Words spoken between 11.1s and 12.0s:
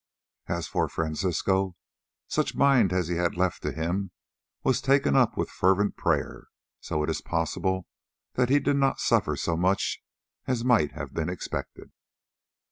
been expected.